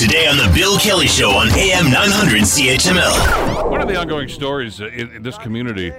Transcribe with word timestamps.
Today 0.00 0.26
on 0.28 0.38
The 0.38 0.50
Bill 0.54 0.78
Kelly 0.78 1.06
Show 1.06 1.28
on 1.32 1.50
AM 1.50 1.90
900 1.90 2.40
CHML. 2.40 3.70
One 3.70 3.82
of 3.82 3.86
the 3.86 3.96
ongoing 3.96 4.30
stories 4.30 4.80
in, 4.80 4.88
in 4.88 5.22
this 5.22 5.36
community 5.36 5.92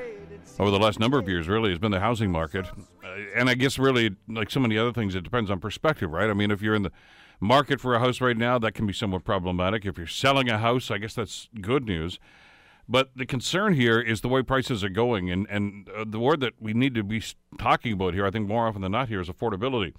over 0.57 0.71
the 0.71 0.79
last 0.79 0.99
number 0.99 1.19
of 1.19 1.29
years 1.29 1.47
really 1.47 1.69
has 1.69 1.77
been 1.77 1.91
the 1.91 1.99
housing 1.99 2.31
market. 2.31 2.65
Uh, 2.65 3.07
and 3.35 3.47
I 3.47 3.53
guess 3.53 3.77
really, 3.77 4.15
like 4.27 4.49
so 4.49 4.59
many 4.59 4.75
other 4.75 4.91
things, 4.91 5.13
it 5.13 5.21
depends 5.21 5.51
on 5.51 5.59
perspective, 5.59 6.09
right? 6.09 6.31
I 6.31 6.33
mean, 6.33 6.49
if 6.49 6.63
you're 6.63 6.73
in 6.73 6.81
the 6.81 6.91
market 7.39 7.79
for 7.79 7.93
a 7.93 7.99
house 7.99 8.21
right 8.21 8.35
now, 8.35 8.57
that 8.57 8.71
can 8.71 8.87
be 8.87 8.93
somewhat 8.93 9.23
problematic. 9.23 9.85
If 9.85 9.99
you're 9.99 10.07
selling 10.07 10.49
a 10.49 10.57
house, 10.57 10.89
I 10.89 10.97
guess 10.97 11.13
that's 11.13 11.47
good 11.61 11.85
news. 11.85 12.17
But 12.89 13.11
the 13.15 13.27
concern 13.27 13.75
here 13.75 13.99
is 13.99 14.21
the 14.21 14.29
way 14.29 14.41
prices 14.41 14.83
are 14.83 14.89
going, 14.89 15.29
and 15.29 15.45
and 15.47 15.87
uh, 15.89 16.05
the 16.07 16.19
word 16.19 16.39
that 16.39 16.53
we 16.59 16.73
need 16.73 16.95
to 16.95 17.03
be 17.03 17.21
talking 17.59 17.93
about 17.93 18.15
here, 18.15 18.25
I 18.25 18.31
think 18.31 18.47
more 18.47 18.65
often 18.65 18.81
than 18.81 18.93
not, 18.93 19.09
here 19.09 19.21
is 19.21 19.29
affordability. 19.29 19.93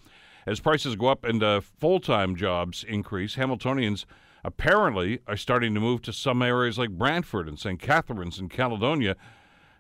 As 0.47 0.61
prices 0.61 0.97
go 0.97 1.07
up 1.07 1.25
and 1.25 1.43
uh, 1.43 1.61
full 1.61 2.01
time 2.01 2.35
jobs 2.37 2.85
increase, 2.87 3.37
Hamiltonians 3.37 4.05
apparently 4.45 5.21
are 5.27 5.37
starting 5.37 5.75
to 5.75 5.81
move 5.81 6.03
to 6.03 6.13
some 6.13 6.43
areas 6.43 6.79
like 6.79 6.91
Brantford 6.91 7.49
and 7.49 7.59
St. 7.59 7.81
Catharines 7.81 8.39
and 8.39 8.51
Caledonia 8.51 9.17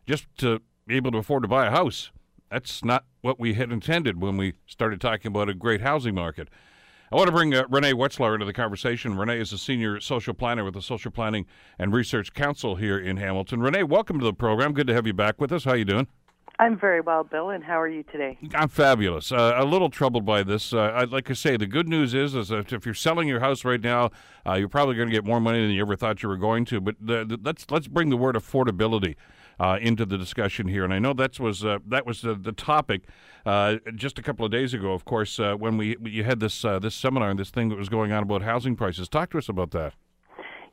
just 0.06 0.26
to 0.38 0.60
be 0.86 0.96
able 0.96 1.10
to 1.12 1.18
afford 1.18 1.42
to 1.42 1.48
buy 1.48 1.66
a 1.66 1.70
house. 1.70 2.10
That's 2.50 2.84
not 2.84 3.04
what 3.22 3.40
we 3.40 3.54
had 3.54 3.72
intended 3.72 4.20
when 4.20 4.36
we 4.36 4.54
started 4.66 5.00
talking 5.00 5.28
about 5.28 5.48
a 5.48 5.54
great 5.54 5.80
housing 5.80 6.14
market. 6.14 6.48
I 7.10 7.16
want 7.16 7.26
to 7.28 7.32
bring 7.32 7.54
uh, 7.54 7.64
Renee 7.68 7.92
Wetzlar 7.92 8.34
into 8.34 8.46
the 8.46 8.52
conversation. 8.52 9.16
Renee 9.16 9.40
is 9.40 9.52
a 9.52 9.58
senior 9.58 10.00
social 10.00 10.32
planner 10.32 10.64
with 10.64 10.74
the 10.74 10.82
Social 10.82 11.10
Planning 11.10 11.44
and 11.78 11.92
Research 11.92 12.32
Council 12.32 12.76
here 12.76 12.98
in 12.98 13.18
Hamilton. 13.18 13.60
Renee, 13.60 13.82
welcome 13.82 14.18
to 14.18 14.24
the 14.24 14.32
program. 14.32 14.72
Good 14.72 14.86
to 14.86 14.94
have 14.94 15.06
you 15.06 15.12
back 15.12 15.40
with 15.40 15.52
us. 15.52 15.64
How 15.64 15.72
are 15.72 15.76
you 15.76 15.84
doing? 15.84 16.08
I'm 16.62 16.78
very 16.78 17.00
well, 17.00 17.24
Bill, 17.24 17.50
and 17.50 17.64
how 17.64 17.80
are 17.80 17.88
you 17.88 18.04
today? 18.04 18.38
I'm 18.54 18.68
fabulous. 18.68 19.32
Uh, 19.32 19.54
a 19.56 19.64
little 19.64 19.90
troubled 19.90 20.24
by 20.24 20.44
this. 20.44 20.72
Uh, 20.72 21.04
like 21.10 21.24
to 21.24 21.34
say 21.34 21.56
the 21.56 21.66
good 21.66 21.88
news 21.88 22.14
is, 22.14 22.36
is 22.36 22.52
if 22.52 22.86
you're 22.86 22.94
selling 22.94 23.26
your 23.26 23.40
house 23.40 23.64
right 23.64 23.80
now, 23.80 24.10
uh, 24.46 24.52
you're 24.52 24.68
probably 24.68 24.94
going 24.94 25.08
to 25.08 25.12
get 25.12 25.24
more 25.24 25.40
money 25.40 25.60
than 25.60 25.72
you 25.72 25.82
ever 25.82 25.96
thought 25.96 26.22
you 26.22 26.28
were 26.28 26.36
going 26.36 26.64
to. 26.66 26.80
But 26.80 26.94
the, 27.00 27.24
the, 27.24 27.40
let's 27.42 27.66
let's 27.68 27.88
bring 27.88 28.10
the 28.10 28.16
word 28.16 28.36
affordability 28.36 29.16
uh, 29.58 29.78
into 29.80 30.06
the 30.06 30.16
discussion 30.16 30.68
here. 30.68 30.84
And 30.84 30.94
I 30.94 31.00
know 31.00 31.12
that 31.14 31.40
was 31.40 31.64
uh, 31.64 31.78
that 31.88 32.06
was 32.06 32.20
the, 32.20 32.36
the 32.36 32.52
topic 32.52 33.08
uh, 33.44 33.78
just 33.96 34.20
a 34.20 34.22
couple 34.22 34.46
of 34.46 34.52
days 34.52 34.72
ago. 34.72 34.92
Of 34.92 35.04
course, 35.04 35.40
when 35.40 35.76
we 35.76 35.96
you 36.04 36.22
had 36.22 36.38
this 36.38 36.62
this 36.62 36.94
seminar 36.94 37.30
and 37.30 37.40
this 37.40 37.50
thing 37.50 37.70
that 37.70 37.76
was 37.76 37.88
going 37.88 38.12
on 38.12 38.22
about 38.22 38.42
housing 38.42 38.76
prices. 38.76 39.08
Talk 39.08 39.30
to 39.30 39.38
us 39.38 39.48
about 39.48 39.72
that. 39.72 39.94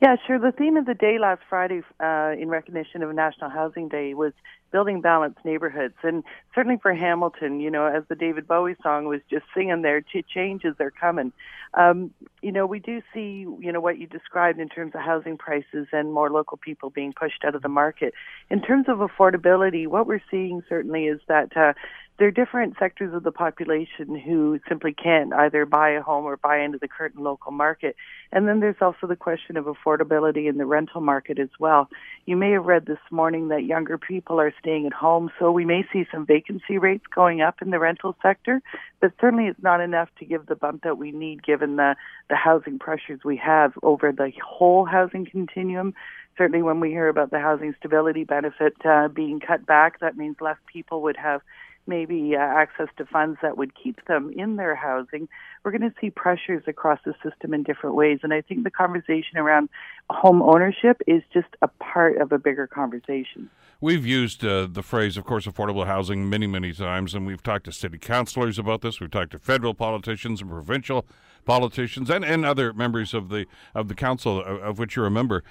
Yeah, 0.01 0.15
sure. 0.25 0.39
The 0.39 0.53
theme 0.53 0.77
of 0.77 0.85
the 0.85 0.93
day 0.93 1.19
last 1.19 1.41
Friday, 1.49 1.81
uh, 1.99 2.31
in 2.39 2.47
recognition 2.47 3.03
of 3.03 3.13
National 3.13 3.49
Housing 3.49 3.89
Day, 3.89 4.13
was 4.13 4.31
building 4.71 5.01
balanced 5.01 5.43
neighborhoods. 5.43 5.95
And 6.03 6.23
certainly 6.55 6.77
for 6.81 6.93
Hamilton, 6.93 7.59
you 7.59 7.69
know, 7.69 7.85
as 7.85 8.03
the 8.07 8.15
David 8.15 8.47
Bowie 8.47 8.77
song 8.81 9.07
was 9.07 9.19
just 9.29 9.43
singing 9.53 9.81
there, 9.81 10.01
changes 10.33 10.75
are 10.79 10.91
coming. 10.91 11.33
Um, 11.73 12.11
you 12.41 12.51
know, 12.51 12.65
we 12.65 12.79
do 12.79 13.01
see, 13.13 13.45
you 13.59 13.71
know, 13.73 13.81
what 13.81 13.97
you 13.97 14.07
described 14.07 14.59
in 14.59 14.69
terms 14.69 14.93
of 14.95 15.01
housing 15.01 15.37
prices 15.37 15.87
and 15.91 16.13
more 16.13 16.29
local 16.29 16.57
people 16.57 16.89
being 16.89 17.11
pushed 17.11 17.43
out 17.43 17.55
of 17.55 17.61
the 17.61 17.69
market. 17.69 18.13
In 18.49 18.61
terms 18.61 18.85
of 18.87 18.99
affordability, 18.99 19.85
what 19.85 20.07
we're 20.07 20.21
seeing 20.31 20.63
certainly 20.69 21.07
is 21.07 21.19
that 21.27 21.57
uh, 21.57 21.73
there 22.19 22.27
are 22.27 22.31
different 22.31 22.75
sectors 22.77 23.13
of 23.13 23.23
the 23.23 23.31
population 23.31 24.13
who 24.13 24.59
simply 24.67 24.93
can't 24.93 25.33
either 25.33 25.65
buy 25.65 25.91
a 25.91 26.01
home 26.01 26.25
or 26.25 26.35
buy 26.35 26.59
into 26.59 26.77
the 26.77 26.87
current 26.87 27.15
local 27.15 27.53
market. 27.53 27.95
And 28.33 28.45
then 28.45 28.59
there's 28.59 28.81
also 28.81 29.07
the 29.07 29.15
question 29.15 29.55
of 29.55 29.65
affordability 29.65 30.49
in 30.49 30.57
the 30.57 30.65
rental 30.65 30.99
market 30.99 31.39
as 31.39 31.49
well. 31.59 31.89
You 32.25 32.35
may 32.35 32.51
have 32.51 32.65
read 32.65 32.85
this 32.85 32.99
morning 33.09 33.47
that 33.47 33.63
younger 33.63 33.97
people 33.97 34.39
are 34.39 34.53
staying 34.59 34.85
at 34.85 34.91
home, 34.91 35.31
so 35.39 35.49
we 35.49 35.63
may 35.63 35.85
see 35.93 36.05
some 36.11 36.25
vacancy 36.25 36.77
rates 36.77 37.05
going 37.15 37.39
up 37.39 37.61
in 37.61 37.69
the 37.69 37.79
rental 37.79 38.15
sector, 38.21 38.61
but 38.99 39.13
certainly 39.21 39.45
it's 39.45 39.63
not 39.63 39.79
enough 39.79 40.09
to 40.19 40.25
give 40.25 40.45
the 40.45 40.55
bump 40.55 40.83
that 40.83 40.97
we 40.97 41.11
need 41.13 41.41
given 41.41 41.77
the, 41.77 41.95
the 42.29 42.35
housing 42.35 42.79
pressures 42.79 43.21
we 43.23 43.37
have 43.37 43.71
over 43.81 44.11
the 44.11 44.31
whole 44.45 44.83
housing 44.85 45.25
continuum 45.25 45.93
certainly 46.37 46.61
when 46.61 46.79
we 46.79 46.87
hear 46.87 47.09
about 47.09 47.31
the 47.31 47.39
housing 47.39 47.75
stability 47.77 48.23
benefit 48.23 48.73
uh, 48.85 49.09
being 49.09 49.41
cut 49.41 49.65
back, 49.65 49.99
that 49.99 50.15
means 50.15 50.37
less 50.39 50.55
people 50.71 51.01
would 51.01 51.17
have 51.17 51.41
maybe 51.89 52.35
uh, 52.35 52.39
access 52.39 52.87
to 52.97 53.05
funds 53.05 53.39
that 53.41 53.57
would 53.57 53.73
keep 53.75 54.05
them 54.05 54.31
in 54.37 54.55
their 54.55 54.75
housing, 54.75 55.27
we're 55.63 55.71
going 55.71 55.81
to 55.81 55.93
see 55.99 56.09
pressures 56.09 56.63
across 56.67 56.99
the 57.03 57.13
system 57.21 57.53
in 57.53 57.63
different 57.63 57.95
ways. 57.95 58.19
And 58.23 58.33
I 58.33 58.41
think 58.41 58.63
the 58.63 58.71
conversation 58.71 59.37
around 59.37 59.67
home 60.09 60.41
ownership 60.41 61.01
is 61.07 61.21
just 61.33 61.49
a 61.61 61.67
part 61.67 62.17
of 62.21 62.31
a 62.31 62.37
bigger 62.37 62.67
conversation. 62.67 63.49
We've 63.81 64.05
used 64.05 64.45
uh, 64.45 64.67
the 64.71 64.83
phrase, 64.83 65.17
of 65.17 65.25
course, 65.25 65.45
affordable 65.45 65.85
housing 65.85 66.29
many, 66.29 66.47
many 66.47 66.71
times, 66.73 67.13
and 67.13 67.25
we've 67.25 67.43
talked 67.43 67.65
to 67.65 67.71
city 67.71 67.97
councilors 67.97 68.59
about 68.59 68.81
this. 68.81 68.99
We've 68.99 69.11
talked 69.11 69.31
to 69.31 69.39
federal 69.39 69.73
politicians 69.73 70.41
and 70.41 70.49
provincial 70.49 71.05
politicians 71.45 72.09
and, 72.09 72.23
and 72.23 72.45
other 72.45 72.73
members 72.73 73.13
of 73.13 73.29
the 73.29 73.45
of 73.73 73.87
the 73.87 73.95
council, 73.95 74.39
of, 74.41 74.61
of 74.61 74.79
which 74.79 74.95
you're 74.95 75.05
a 75.05 75.11
member. 75.11 75.43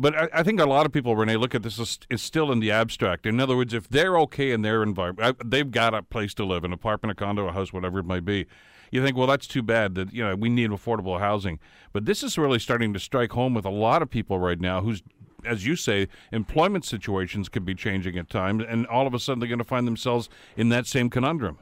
But 0.00 0.16
I, 0.16 0.28
I, 0.40 0.42
think 0.42 0.60
a 0.60 0.66
lot 0.66 0.86
of 0.86 0.92
people, 0.92 1.14
Renee, 1.14 1.36
look 1.36 1.54
at 1.54 1.62
this 1.62 1.78
is 2.08 2.22
still 2.22 2.50
in 2.50 2.60
the 2.60 2.70
abstract. 2.70 3.26
In 3.26 3.38
other 3.38 3.54
words, 3.54 3.74
if 3.74 3.86
they're 3.86 4.18
okay 4.20 4.50
in 4.50 4.62
their 4.62 4.82
environment, 4.82 5.36
they've 5.44 5.70
got 5.70 5.92
a 5.92 6.02
place 6.02 6.32
to 6.34 6.44
live, 6.44 6.64
an 6.64 6.72
apartment, 6.72 7.12
a 7.12 7.14
condo, 7.14 7.46
a 7.46 7.52
house, 7.52 7.70
whatever 7.70 7.98
it 7.98 8.06
might 8.06 8.24
be. 8.24 8.46
You 8.90 9.04
think, 9.04 9.14
well, 9.14 9.26
that's 9.26 9.46
too 9.46 9.62
bad 9.62 9.94
that 9.96 10.12
you 10.14 10.24
know 10.24 10.34
we 10.34 10.48
need 10.48 10.70
affordable 10.70 11.20
housing. 11.20 11.60
But 11.92 12.06
this 12.06 12.22
is 12.22 12.38
really 12.38 12.58
starting 12.58 12.94
to 12.94 12.98
strike 12.98 13.32
home 13.32 13.52
with 13.52 13.66
a 13.66 13.70
lot 13.70 14.00
of 14.00 14.08
people 14.08 14.38
right 14.38 14.58
now 14.58 14.80
who's 14.80 15.02
as 15.44 15.64
you 15.66 15.74
say, 15.74 16.06
employment 16.32 16.84
situations 16.84 17.48
could 17.48 17.64
be 17.64 17.74
changing 17.74 18.18
at 18.18 18.28
times, 18.28 18.62
and 18.68 18.86
all 18.88 19.06
of 19.06 19.14
a 19.14 19.18
sudden 19.18 19.40
they're 19.40 19.48
going 19.48 19.58
to 19.58 19.64
find 19.64 19.86
themselves 19.86 20.28
in 20.54 20.68
that 20.68 20.86
same 20.86 21.08
conundrum. 21.08 21.58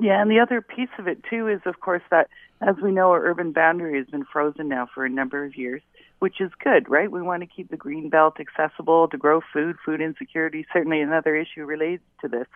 Yeah, 0.00 0.20
and 0.20 0.28
the 0.28 0.40
other 0.40 0.60
piece 0.60 0.88
of 0.98 1.06
it 1.06 1.22
too 1.30 1.46
is, 1.46 1.60
of 1.64 1.78
course, 1.78 2.02
that 2.10 2.28
as 2.60 2.74
we 2.82 2.90
know, 2.90 3.10
our 3.10 3.24
urban 3.24 3.52
boundary 3.52 3.98
has 3.98 4.06
been 4.06 4.24
frozen 4.24 4.68
now 4.68 4.88
for 4.92 5.04
a 5.04 5.08
number 5.08 5.44
of 5.44 5.56
years 5.56 5.80
which 6.20 6.40
is 6.40 6.50
good, 6.62 6.88
right? 6.88 7.10
We 7.10 7.22
want 7.22 7.42
to 7.42 7.46
keep 7.46 7.70
the 7.70 7.76
green 7.76 8.08
belt 8.08 8.36
accessible 8.38 9.08
to 9.08 9.18
grow 9.18 9.40
food. 9.52 9.76
Food 9.84 10.00
insecurity 10.00 10.66
certainly 10.72 11.00
another 11.00 11.34
issue 11.34 11.64
related 11.64 12.00
to 12.20 12.28
this. 12.28 12.46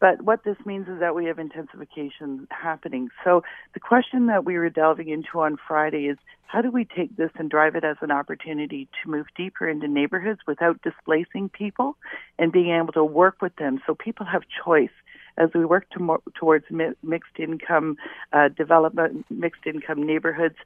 But 0.00 0.22
what 0.22 0.44
this 0.44 0.56
means 0.64 0.86
is 0.88 1.00
that 1.00 1.14
we 1.14 1.24
have 1.24 1.38
intensification 1.38 2.46
happening. 2.50 3.08
So 3.24 3.42
the 3.74 3.80
question 3.80 4.26
that 4.26 4.44
we 4.44 4.56
were 4.56 4.70
delving 4.70 5.08
into 5.08 5.40
on 5.40 5.56
Friday 5.66 6.06
is 6.06 6.18
how 6.46 6.62
do 6.62 6.70
we 6.70 6.84
take 6.84 7.16
this 7.16 7.30
and 7.36 7.50
drive 7.50 7.74
it 7.74 7.84
as 7.84 7.96
an 8.00 8.10
opportunity 8.10 8.88
to 9.02 9.10
move 9.10 9.26
deeper 9.36 9.68
into 9.68 9.88
neighborhoods 9.88 10.40
without 10.46 10.80
displacing 10.82 11.48
people 11.48 11.96
and 12.38 12.52
being 12.52 12.70
able 12.70 12.92
to 12.92 13.04
work 13.04 13.42
with 13.42 13.56
them 13.56 13.80
so 13.86 13.94
people 13.94 14.24
have 14.24 14.42
choice 14.64 14.90
as 15.38 15.50
we 15.54 15.64
work 15.64 15.88
to 15.90 16.20
towards 16.34 16.64
mi- 16.70 16.94
mixed 17.02 17.38
income 17.38 17.96
uh, 18.32 18.48
development, 18.48 19.24
mixed 19.30 19.66
income 19.66 20.04
neighborhoods, 20.04 20.56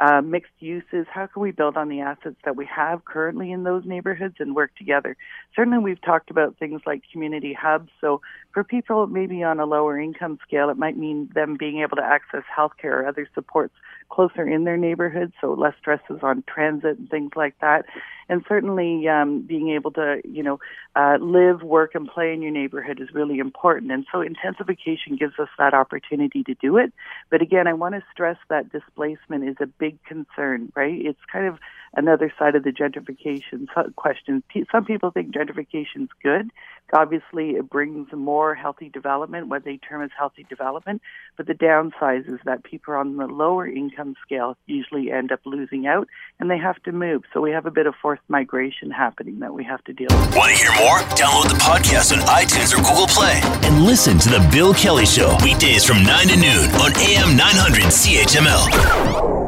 uh, 0.00 0.22
mixed 0.22 0.52
uses. 0.60 1.06
How 1.12 1.26
can 1.26 1.42
we 1.42 1.50
build 1.50 1.76
on 1.76 1.88
the 1.88 2.00
assets 2.00 2.36
that 2.44 2.56
we 2.56 2.66
have 2.66 3.04
currently 3.04 3.52
in 3.52 3.64
those 3.64 3.84
neighborhoods 3.84 4.36
and 4.38 4.56
work 4.56 4.74
together? 4.76 5.16
Certainly, 5.54 5.78
we've 5.78 6.00
talked 6.00 6.30
about 6.30 6.56
things 6.58 6.80
like 6.86 7.02
community 7.12 7.52
hubs. 7.52 7.90
So, 8.00 8.22
for 8.52 8.64
people 8.64 9.06
maybe 9.06 9.42
on 9.42 9.60
a 9.60 9.66
lower 9.66 10.00
income 10.00 10.38
scale, 10.46 10.70
it 10.70 10.78
might 10.78 10.96
mean 10.96 11.30
them 11.34 11.56
being 11.58 11.80
able 11.80 11.96
to 11.96 12.02
access 12.02 12.42
healthcare 12.56 12.92
or 12.92 13.06
other 13.06 13.28
supports 13.34 13.74
closer 14.10 14.48
in 14.48 14.64
their 14.64 14.76
neighborhood, 14.76 15.32
so 15.40 15.52
less 15.52 15.74
stresses 15.78 16.18
on 16.22 16.42
transit 16.52 16.98
and 16.98 17.08
things 17.08 17.30
like 17.36 17.54
that. 17.60 17.84
And 18.28 18.44
certainly, 18.48 19.06
um, 19.08 19.42
being 19.42 19.70
able 19.70 19.90
to, 19.92 20.20
you 20.24 20.42
know, 20.42 20.60
uh, 20.96 21.18
live, 21.20 21.62
work, 21.62 21.94
and 21.94 22.08
play 22.08 22.32
in 22.32 22.42
your 22.42 22.52
neighborhood 22.52 23.00
is 23.00 23.08
really 23.12 23.38
important. 23.38 23.92
And 23.92 24.06
so, 24.10 24.22
intensification 24.22 25.16
gives 25.16 25.38
us 25.38 25.48
that 25.58 25.74
opportunity 25.74 26.42
to 26.44 26.54
do 26.54 26.76
it. 26.78 26.92
But 27.30 27.42
again, 27.42 27.66
I 27.66 27.72
want 27.74 27.96
to 27.96 28.02
stress 28.12 28.36
that 28.48 28.70
displacement 28.72 29.48
is 29.48 29.56
a 29.60 29.66
big 29.90 30.02
concern, 30.04 30.72
right? 30.74 31.00
It's 31.00 31.20
kind 31.30 31.46
of 31.46 31.58
another 31.96 32.32
side 32.38 32.54
of 32.54 32.62
the 32.62 32.70
gentrification 32.70 33.66
question. 33.96 34.42
Some 34.70 34.84
people 34.84 35.10
think 35.10 35.34
gentrification 35.34 36.02
is 36.02 36.08
good. 36.22 36.50
Obviously, 36.92 37.50
it 37.50 37.70
brings 37.70 38.08
more 38.12 38.54
healthy 38.56 38.88
development, 38.88 39.46
what 39.46 39.64
they 39.64 39.76
term 39.76 40.02
as 40.02 40.10
healthy 40.16 40.44
development. 40.48 41.00
But 41.36 41.46
the 41.46 41.54
downside 41.54 42.24
is 42.26 42.40
that 42.44 42.64
people 42.64 42.94
on 42.94 43.16
the 43.16 43.26
lower 43.26 43.64
income 43.66 44.16
scale 44.24 44.56
usually 44.66 45.12
end 45.12 45.30
up 45.30 45.40
losing 45.44 45.86
out 45.86 46.08
and 46.40 46.50
they 46.50 46.58
have 46.58 46.82
to 46.82 46.92
move. 46.92 47.22
So 47.32 47.40
we 47.40 47.52
have 47.52 47.64
a 47.66 47.70
bit 47.70 47.86
of 47.86 47.94
forced 48.02 48.22
migration 48.28 48.90
happening 48.90 49.38
that 49.38 49.54
we 49.54 49.62
have 49.64 49.84
to 49.84 49.92
deal 49.92 50.08
with. 50.10 50.34
Want 50.34 50.50
to 50.50 50.58
hear 50.58 50.72
more? 50.80 50.98
Download 51.14 51.48
the 51.48 51.60
podcast 51.60 52.12
on 52.12 52.18
iTunes 52.26 52.72
or 52.72 52.82
Google 52.82 53.06
Play 53.06 53.40
and 53.62 53.84
listen 53.84 54.18
to 54.18 54.28
The 54.28 54.48
Bill 54.52 54.74
Kelly 54.74 55.06
Show 55.06 55.36
weekdays 55.44 55.84
from 55.84 56.02
9 56.02 56.26
to 56.26 56.36
noon 56.36 56.70
on 56.82 56.90
AM 56.96 57.36
900 57.36 57.84
CHML. 57.84 59.39